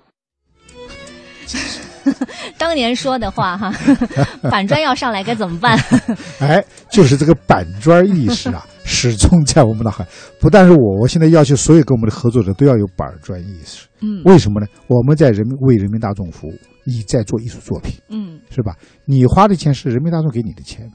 [2.60, 3.72] 当年说的话哈，
[4.52, 5.78] 板砖要上来该怎么办？
[6.42, 10.08] 哎，就是这个板砖意识啊，始终在我们脑海。
[10.40, 13.86] 不但是我，我现在要求所有跟我们的合作者都要有板砖意识。
[14.00, 14.68] 嗯，为什么呢？
[14.88, 16.54] 我们在人民为人民大众服务，
[16.86, 18.76] 你在做艺术作品，嗯是吧？
[19.06, 20.90] 你花的钱是人民大众给你的钱，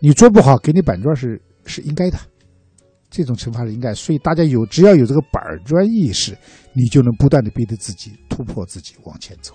[0.00, 2.18] 你做不好给你板砖是是应该的，
[3.08, 3.94] 这种惩罚是应该。
[3.94, 6.36] 所以大家有只要有这个板砖意识，
[6.72, 9.54] 你就能不断的逼着自己突破自己往前走。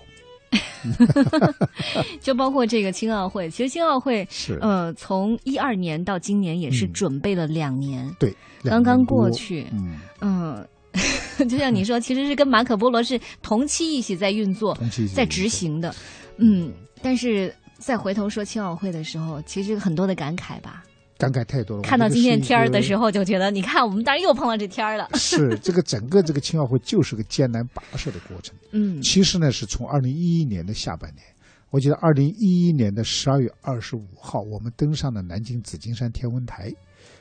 [2.20, 4.58] 就包括这个青奥会，其实青奥会是。
[4.62, 8.34] 呃，从一二年到今年也是嗯准备了两年，对，
[8.64, 9.66] 刚刚过去。
[9.72, 10.68] 嗯，嗯。
[11.48, 14.76] 就像你说，其实是跟马可波罗是同期一起在运作、
[15.14, 15.94] 在执行的，
[16.38, 16.72] 嗯。
[17.00, 20.82] 但是再回头说青奥会的时候，其实很多的感慨吧。
[21.18, 21.82] 感慨太多了。
[21.82, 23.10] 看到今天天儿的时候。
[23.10, 25.08] 就觉得你看，我们当然又碰到这天儿了。
[25.18, 28.54] 是这个整个这个青奥会就是个艰难跋涉的过程。
[28.70, 31.24] 嗯其实呢，是从二零一一年的下半年，
[31.70, 36.70] 我记得二零一一年的十二月二十五号，我们登上了南京紫金山天文台，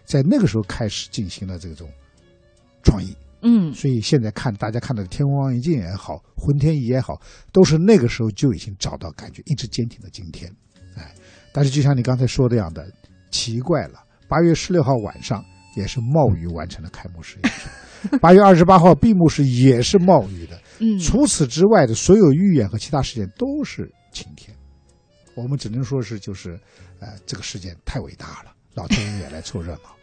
[0.04, 1.90] 在那个时候开始进行了这种
[2.84, 3.16] 创意。
[3.42, 7.20] 嗯所以现在看大家看到的天文望远镜也好，浑天仪也好，
[7.54, 10.52] 都是那个时候就已经找到感觉，一直坚挺到今天。
[10.98, 11.16] 哎，
[11.54, 12.86] 但是就像你刚才说的样的，
[13.30, 15.44] 奇怪了，八月十六号晚上
[15.76, 20.60] 也是冒雨完成了开幕式演出，八月二十八号闭幕式也是冒雨的。
[20.80, 24.56] 嗯，除此之外的所有预演和其他事件都是晴天，
[25.36, 26.60] 我们只能说是就是，
[27.00, 29.96] 呃，这个事件太伟大了，老天爷也来凑热闹，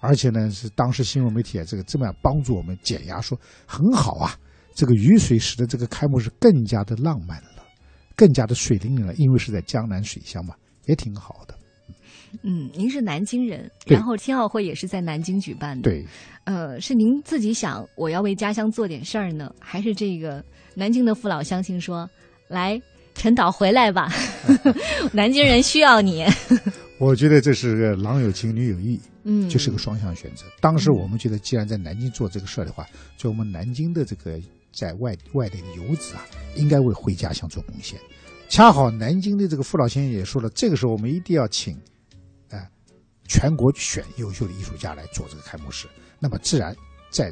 [0.00, 4.36] 而且呢是当时新闻媒体啊这个这么样帮助我们减压，说很好啊，
[4.74, 7.64] 这个雨水使得这个开幕式更加的浪漫了，
[8.14, 11.57] 更加的水灵灵了，因为是在江南水乡嘛，也挺好的。
[12.42, 16.04] 嗯，您是南京人，然后青奥会也是在南京举办的。，对，
[16.44, 22.08] 呃，是您自己想我要为家乡做点事儿呢，还是这个南京的父老乡亲说
[22.48, 22.80] 来
[23.14, 24.12] 陈导回来吧，
[25.12, 26.24] 南京人需要你。
[26.98, 30.44] 我觉得这是个郎有情女有意，嗯，就是个双向选择。
[30.60, 32.84] 当时我们觉得，既然在南京做这个事儿的话，
[33.16, 34.36] 就我们南京的这个
[34.72, 37.98] 在外外地的游子啊，应该为回家乡做贡献。
[38.48, 41.87] 恰好南京的这个父老先生也说了，这个时候我们一定要请，呃，
[43.28, 45.86] 全国选优秀的艺术家来做这个开幕式。
[46.18, 46.74] 那么自然
[47.10, 47.30] 在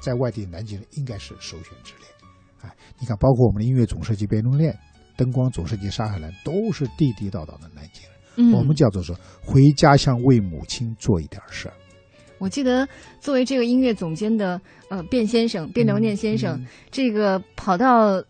[0.00, 2.06] 在外地南京人应该是首选之列。
[2.62, 4.74] 哎，你看，包括我们的音乐总设计卞龙恋、
[5.16, 8.12] 灯光总设计沙海兰，都是地地道道的南京人。
[8.36, 11.74] 嗯，我们叫做说回家乡为母亲做一点事儿。
[12.38, 12.86] 我记得
[13.20, 18.22] 作为这个音乐总监的呃卞先生卞留念先生，嗯这个跑到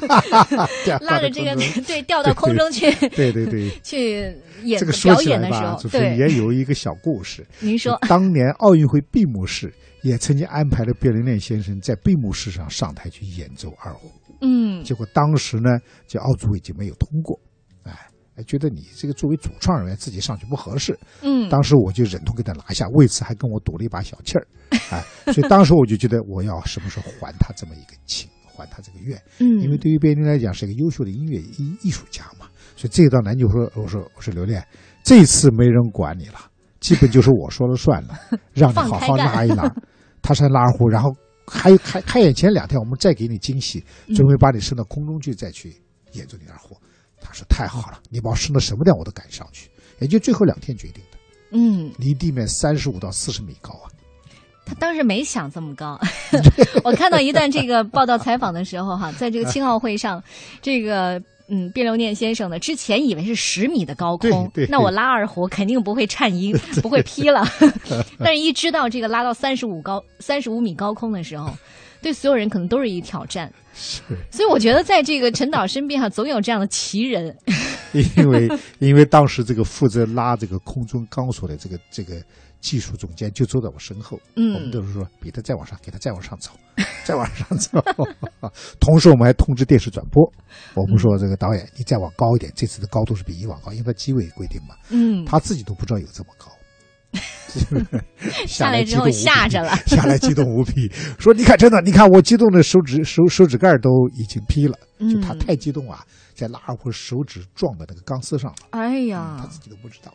[1.00, 1.54] 拉着这个
[1.86, 7.46] 对掉到空中去对对对， 去演这个说表起来吧，演的时候，就是对，也有一个小故事。
[7.60, 15.70] 您说，当年奥运会闭幕式也曾经安排了卞留念先生在闭幕式上上台去演奏二胡，嗯结果当时呢，
[16.06, 17.38] 就奥组委就没有通过，
[17.84, 17.92] 哎。
[18.34, 24.46] 哎，觉得你这个作为主创人员自己上去不合适，嗯，当时我就忍痛给他拿下，为此还跟我赌了一把小气儿，
[24.90, 34.64] 哎，所以当时我就觉得我要什么时候还他这么一个情，还他这个愿，嗯，因为对于别人来讲是一个优秀的音乐艺艺术家嘛，所以这一段南就说，我说我说刘恋，
[35.02, 36.38] 这次没人管你了，
[36.80, 38.18] 基本就是我说了算了，
[38.54, 39.72] 让你好好拉一拉，
[40.20, 40.34] 他。
[40.34, 41.14] 上拉二胡，然后
[41.46, 44.14] 还开开演前两天我们再给你惊喜，嗯。
[44.14, 45.74] 准备把你升到空中去再去
[46.12, 46.76] 演奏你二胡。
[47.20, 51.18] 他说太好了，你把我升到什么量我都敢上去，也就最后两天决定的，
[51.52, 53.86] 嗯，离地面三十五到四十米高啊。
[54.72, 55.98] 他当时没想这么高。
[56.82, 60.22] 我看到一段这个报道采访的时候，哈，在这个青奥会上，
[60.62, 67.44] 这个嗯，卞留念先生呢，之前以为是十米的高空那我拉二胡肯定不会颤音，不会劈了。
[68.18, 71.52] 但是一知道这个拉到三十五高三十五米高空的时候，
[72.00, 73.52] 对所有人可能都是一挑战。
[73.74, 77.36] 是，所以我觉得在这个陈导身边哈，总有这样的奇人。
[78.16, 82.14] 因为因为当时这个负责拉这个空中钢索的这个这个
[82.62, 84.54] 技术总监就坐在我身后，嗯。
[84.54, 86.52] 我们都是说比他再往上，给他再往上走，
[87.04, 87.84] 再往上走。
[88.80, 90.22] 同时我们还通知电视转播，
[90.74, 96.50] 我们说这个导演你再往高一点，这次的高度是比以往高，因为他机位规定嘛，嗯，他自己都不知道有这么高。
[98.46, 106.02] 下来之后吓着了，下来激动无比，说：“你看，真的，你看我激动的手指手手指盖都已经劈了，就他嗯太激动啊，
[106.34, 109.36] 在拉二胡手指撞到那个钢丝上了，哎呀。
[109.38, 110.14] 他，自己都不知道。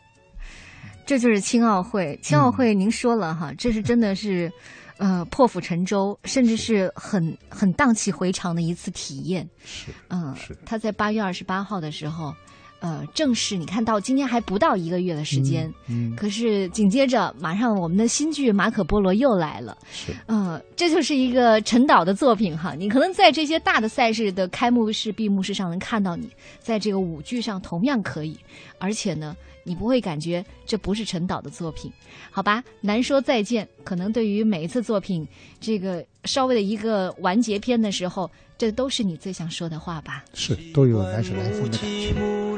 [1.07, 2.19] 这就是青奥会。
[2.21, 4.51] 青奥会，您说了哈，这是真的是，
[4.97, 9.49] 呃，破釜沉舟，甚至是很很荡气回肠的一次体验。
[9.63, 12.35] 是，嗯，是他在八月二十八号的时候，
[12.79, 19.77] 呃，正式你看到今天还不到一个月的时间，嗯，可是紧接着马上我们的新剧《马可波罗》又来了。
[19.91, 22.75] 是，呃，这就是一个陈导的作品哈。
[22.75, 28.37] 你可能在这些大的赛事的开幕式、闭幕式上能看到你，在这个舞剧上同样可以，
[28.77, 31.91] 而且呢，你不会感觉这不是陈导的作品，
[32.29, 32.63] 好吧？
[32.79, 35.27] 难说再见，可能对于每一次作品
[35.59, 40.23] 这个稍微的一个完结篇的时候，这都是你最想说的话吧？
[40.33, 42.56] 是都有来时来风的感觉。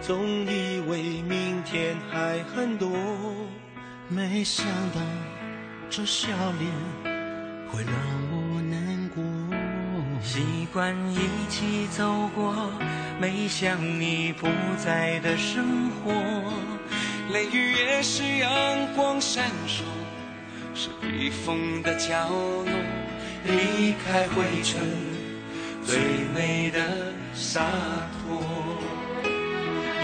[0.00, 2.90] 总以为明天还很多，
[4.08, 5.00] 没想到
[5.88, 6.70] 这笑脸
[7.70, 7.94] 会让
[8.30, 9.22] 我难过。
[10.22, 12.54] 习惯一起走过，
[13.20, 16.12] 没想你不在的生活。
[17.32, 18.50] 雷雨也是阳
[18.94, 19.82] 光闪烁，
[20.74, 22.66] 是避风的角落。
[23.44, 24.80] 离开灰尘，
[25.84, 25.98] 最
[26.34, 27.60] 美的洒
[28.22, 28.63] 脱。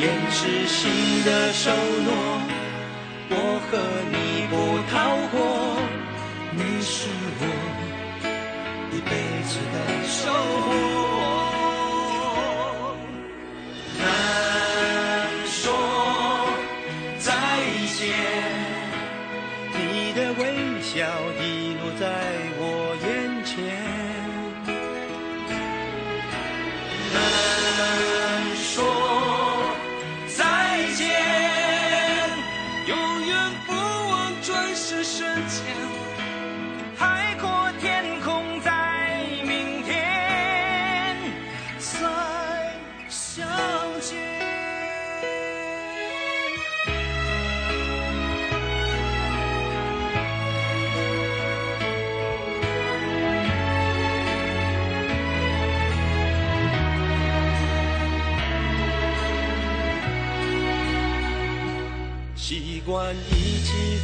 [0.01, 0.91] 掩饰心
[1.25, 1.71] 的承
[2.05, 2.11] 诺，
[3.29, 3.35] 我
[3.69, 3.77] 和
[4.11, 4.17] 你
[4.49, 4.55] 不
[4.91, 4.95] 逃
[5.31, 5.37] 过，
[6.53, 7.07] 你是
[7.39, 7.43] 我
[8.93, 9.11] 一辈
[9.45, 9.77] 子的
[10.09, 10.33] 守
[10.63, 10.90] 护。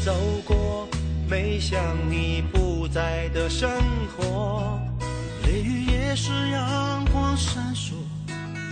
[0.04, 0.88] 走过，
[1.28, 1.80] 没想
[2.11, 3.70] 你不在的生
[4.16, 4.80] 活。
[5.44, 7.94] 雷雨也是阳光闪烁，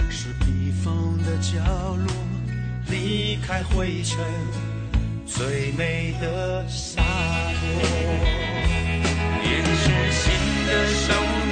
[0.08, 1.58] 是避风的角
[1.96, 2.06] 落。
[2.88, 4.18] 离开灰尘，
[5.26, 7.66] 最美的洒脱。
[9.42, 10.32] 掩饰心
[10.68, 11.43] 的生活，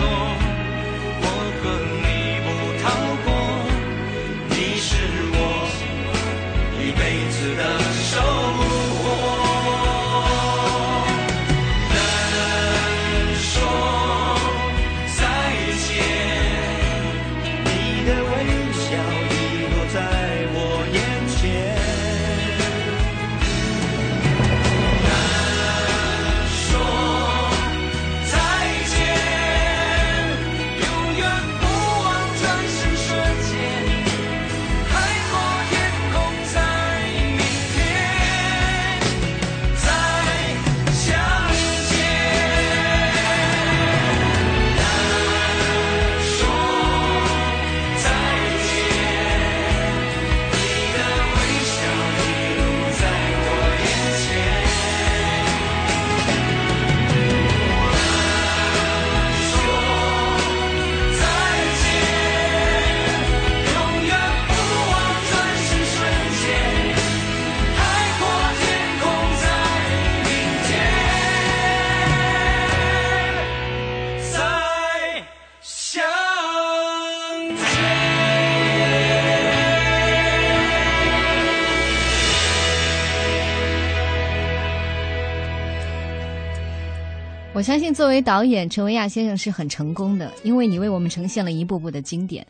[87.92, 92.46] 作为导演，陈维亚先生是很成功的，因为你为我们呈现了一部部的经典。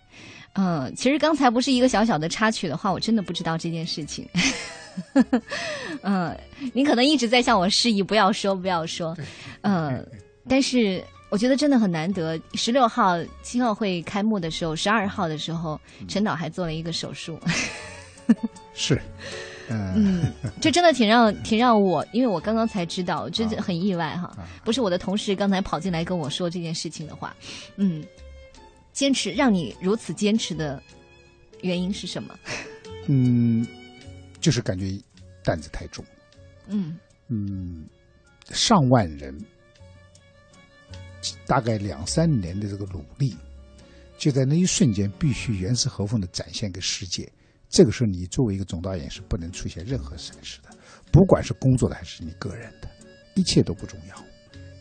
[0.55, 4.28] 嗯、其实刚才不是一个小小的插曲的话，我真的不知道这件事情。
[6.03, 6.38] 嗯，
[6.74, 9.16] 你可能一直在向我示意不要说，不要说。
[9.62, 10.07] 嗯，
[10.47, 12.38] 但是我觉得真的很难得。
[12.53, 17.40] 十六号青奥会开幕的时候，十二号的时候，陈导还做了一个手术。
[18.74, 19.01] 是，
[19.69, 24.37] 嗯，嗯，这真的挺让挺让我，因为我刚刚才知道，真的很意外哈。
[24.65, 27.35] 不是我的同事刚才跑进来跟我说这件事情的话，
[27.77, 28.05] 嗯，
[28.93, 30.83] 坚持让你如此坚持的
[31.63, 32.39] 原因是什么？
[33.09, 33.67] 嗯，
[34.41, 34.87] 就是感觉
[35.45, 36.05] 担子太重。
[36.69, 36.99] 嗯
[37.29, 37.87] 嗯，
[38.51, 39.37] 上万人，
[41.47, 43.37] 大概两三年的这个努力，
[44.19, 47.31] 就在那一瞬间必须严丝合缝的展现给世界，
[47.73, 50.68] 这个时候你作为一个总导演是不能出现任何闪失的，
[51.11, 52.89] 不管是工作的还是你个人的，
[53.35, 54.25] 一切都不重要。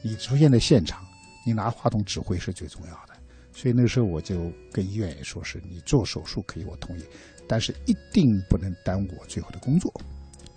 [0.04, 1.02] 你出现在现场，
[1.46, 3.14] 你拿话筒指挥是最重要的。
[3.54, 7.04] 所以那个时候我就跟医院也说，是你做手术可以，我同意，
[7.48, 9.94] 但是一定不能耽误我最后的工作。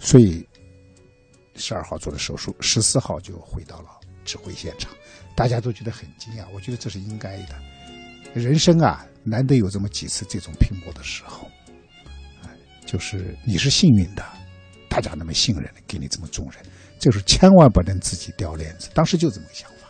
[0.01, 0.45] 所以
[1.55, 3.89] 十二号做的手术，十四号就回到了
[4.25, 4.93] 指挥现场，
[5.37, 6.45] 大家都觉得很惊讶。
[6.53, 7.55] 我觉得这是应该的，
[8.35, 11.49] 人生啊，难得有这么几次这种拼搏的时候，
[12.95, 14.25] 就是你是幸运的，
[14.89, 16.65] 大家那么信任，给你这么重任，
[16.97, 18.89] 就是千万不能自己掉链子。
[18.95, 19.89] 当时就这么个想法，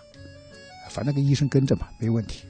[0.89, 2.45] 反正跟医生跟着嘛，没问题。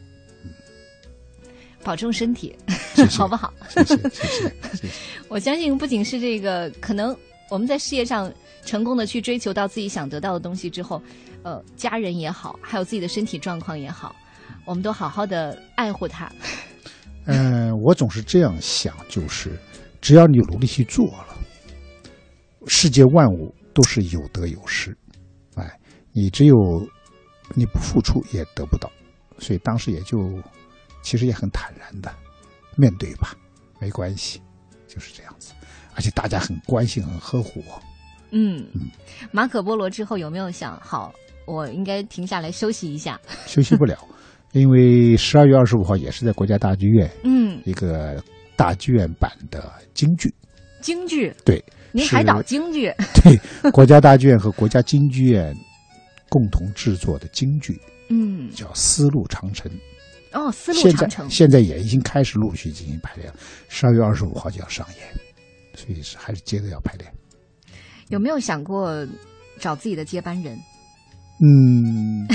[1.83, 2.55] 保重身体，
[2.95, 3.53] 谢谢 好不好？
[3.69, 4.89] 谢谢谢谢谢谢。
[5.27, 7.17] 我相信，不仅是这个，可能
[7.51, 8.33] 我们在事业上
[8.65, 11.03] 成功的去追求到自己想得到的东西之后，
[11.43, 14.15] 呃，家人也好，还有自己的身体状况也好，
[14.65, 16.31] 我们都好好的爱护他。
[17.25, 19.59] 嗯， 我总是这样想，就是
[20.05, 21.39] 只要你努力去做了，
[22.67, 24.95] 世界万物都是有得有失，
[25.55, 25.81] 哎，
[26.13, 26.87] 你只有
[27.55, 28.93] 你不付出也得不到，
[29.39, 30.39] 所以当时也就
[31.03, 32.15] 其实也很坦然的
[32.77, 33.35] 面对吧，
[33.81, 34.43] 没关系，
[34.87, 35.55] 就是这样子，
[35.95, 37.83] 而且大家很关心、很呵护我。
[38.31, 38.63] 嗯，
[39.33, 41.15] 马可波罗之后有没有想好，
[41.47, 43.19] 我应该停下来休息一下？
[43.47, 43.97] 休息不了，
[44.53, 48.23] 因为十二月二十五号也是在国家大剧院嗯，一个
[48.57, 50.33] 大剧院版的京剧，
[50.81, 52.93] 京剧，对，您是海岛京剧，
[53.23, 55.55] 对，国家大剧院和国家京剧院
[56.29, 57.81] 共同制作的京剧
[58.11, 59.71] 嗯，叫《丝路长城》，
[60.33, 63.33] 哦，丝路长城，现在也已经开始陆续进行排练，
[63.69, 65.09] 十二月二十五号就要上演，
[65.75, 67.11] 所以是还是接着要排练。
[68.09, 69.07] 有没有想过
[69.59, 70.59] 找自己的接班人？
[71.41, 72.29] 嗯，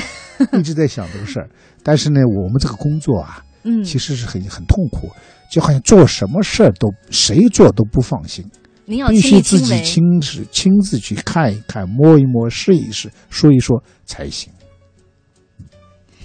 [0.59, 1.49] 一直在想这个事儿，
[1.83, 5.09] 但是呢，我们这个工作啊，嗯，其实是很很痛苦，
[5.51, 8.45] 就好像做什么事儿都谁做都不放心，
[8.85, 14.51] 您要必须自己亲自亲自去看一看、摸一摸、试一试、说一说才行。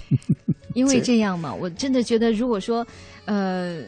[0.75, 2.85] 因为这这样嘛，我真的觉得，如果说，
[3.25, 3.81] 呃，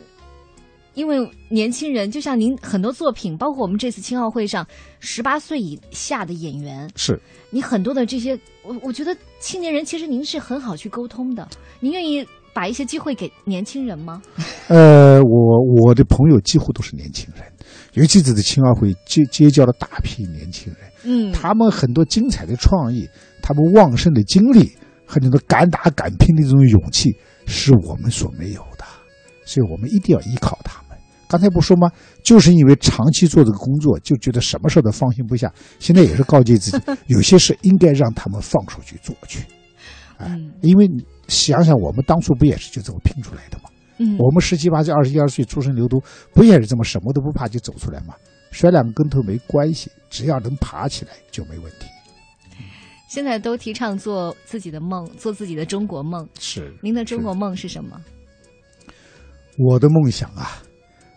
[0.95, 1.18] 因为
[1.50, 4.66] 年轻人，就像您很多作品，包括我们这次青奥会上，
[5.00, 7.20] 十八岁以下的演员，是，
[7.52, 11.48] 你很多的这些，我我觉得青年人其实您是很好去沟通的，
[11.80, 12.26] 您愿意
[12.58, 14.20] 把一些机会给年轻人吗？
[14.68, 17.45] 呃，我我的朋友几乎都是年轻人，
[17.93, 23.08] 尤其这次青奥会结结交了大批年轻人，嗯，他们很多精彩的创意，
[23.43, 24.72] 他们旺盛的精力
[25.05, 28.84] 和那种敢打敢拼的这种勇气，是我们所没有的，
[29.45, 30.97] 所以我们一定要依靠他们。
[31.28, 31.91] 刚才不说吗？
[32.24, 35.53] 就是因为长期做这个工作，就觉得什么事都放心不下。
[35.78, 39.41] 现在也是告诫自己， 有些事应该让他们放手去做去。
[40.18, 43.70] 哎，嗯因为你想想，我们当初不也是就这么拼出来的吗？
[43.98, 46.04] 嗯，我们十七八岁、二十一二岁出生牛犊，
[46.34, 48.14] 不也是这么什么都不怕就走出来吗？
[48.52, 51.88] 摔两个跟头没关系，只要能爬起来就没问题。
[53.10, 56.28] 现在都提倡做自己的梦，做自己的中国梦。
[56.40, 58.00] 是您的中国梦是什么？
[59.58, 60.62] 我的梦想啊，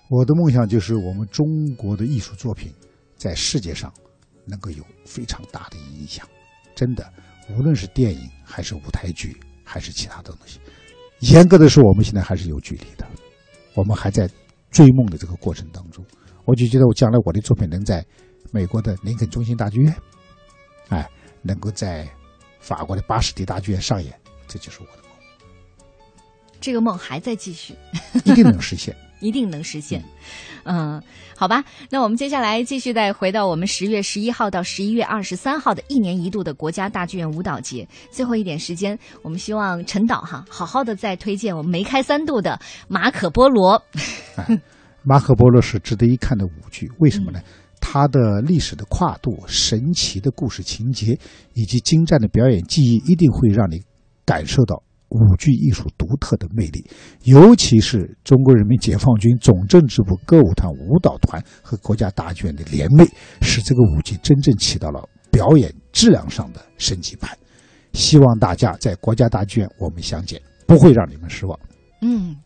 [0.08, 1.46] 我的梦想就是我们中
[1.76, 2.72] 国的艺术作品
[3.16, 3.92] 在世界上
[4.46, 6.26] 能够有非常大的影响。
[6.74, 7.12] 真的，
[7.50, 9.36] 无论是电影还是舞台剧，
[9.72, 10.58] 还是其他的东西，
[11.20, 13.06] 严格的说，我们现在还是有距离的，
[13.74, 14.28] 我们还在
[14.72, 16.04] 追梦的这个过程当中。
[16.44, 18.04] 我就觉得，我将来我的作品能在
[18.50, 19.94] 美国的林肯中心大剧院，
[20.88, 21.08] 哎，
[21.42, 22.08] 能够在
[22.58, 24.12] 法国的巴士底大剧院上演，
[24.48, 25.12] 这就是我的梦，
[26.60, 27.72] 这个梦还在继续。
[28.24, 28.96] 一定能实现。
[29.20, 30.02] 一定能实现。
[30.64, 31.02] 嗯，
[31.36, 37.88] 好吧，那我们接下来继续再回到我们十月十一号到十一月二十三号的一年一度的国家大剧院舞蹈节。
[38.10, 43.82] 最后一点时间，我们希望陈导哈好好的再推荐我们梅开三度的《马可波罗》。
[45.02, 47.40] 马可波罗是值得一看的舞剧，为什么呢？
[47.80, 51.18] 它的历史的跨度、神奇的故事情节
[51.54, 53.82] 以及精湛的表演技艺，一定会让你
[54.26, 56.84] 感受到舞剧艺术独特的魅力。
[57.24, 63.08] 尤其是中国人民解放军总政治部歌舞团舞蹈团和国家大剧院的联袂，
[63.42, 67.30] 使这个舞剧真正起到了表演质量上的升级版。
[67.92, 71.58] 希望大家在国家大剧院我们相见，不会让你们失望。
[72.02, 72.36] 嗯，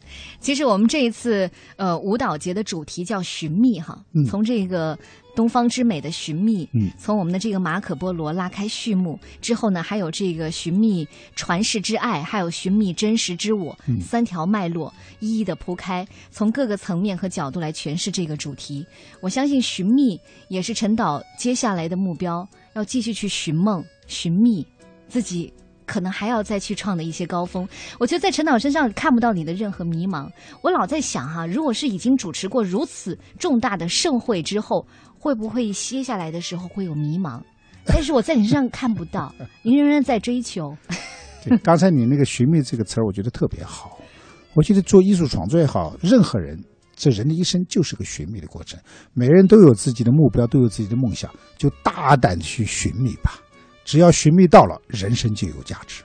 [0.40, 4.24] 其实我们这一次呃舞蹈节的主题叫寻觅哈，嗯。
[4.24, 4.98] 从这个
[5.36, 6.90] 东方之美的寻觅，嗯。
[6.98, 14.00] 从我们的这个马可波罗拉开序幕之后呢，还有这个寻觅传世之爱，还有寻觅真实之我，嗯。
[14.00, 18.84] 三条脉络一一的铺开，从各个层面和角度来诠释这个主题。
[19.20, 24.66] 我相信寻觅也是陈导接下来的目标，要继续去寻梦、寻觅
[25.08, 25.52] 自己
[25.86, 27.66] 可能还要再去创的一些高峰。
[27.98, 30.28] 我觉得在陈导身上看不到你的任何迷茫。
[30.62, 34.86] 我老在想哈，如果是已经主持过如此重大的盛会之后，
[35.18, 37.40] 会不会歇下来的时候会有迷茫？
[37.86, 40.74] 但是我在你身上看不到， 您仍然在追求。
[41.44, 43.98] 对，刚才你那个“寻觅”这个词儿，我觉得特别好。
[44.54, 46.58] 我觉得做艺术创作也好，任何人，
[46.96, 48.80] 这人的一生就是个寻觅的过程。
[49.12, 53.38] 每个人都有自己的目标，都有自己的梦想，就大胆去寻觅吧。
[53.84, 56.02] 只要寻觅到了，人生就有价值。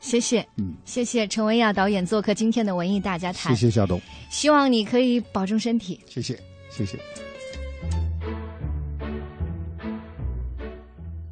[0.00, 3.54] 谢谢，嗯，谢谢陈文亚导演做客今天的文艺大家谈。
[3.54, 4.00] 谢谢小东，
[4.30, 6.00] 希望你可以保重身体。
[6.06, 6.38] 谢谢，
[6.70, 6.98] 谢谢。